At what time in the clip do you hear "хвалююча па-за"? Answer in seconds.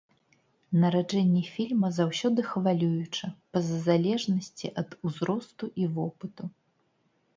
2.51-3.77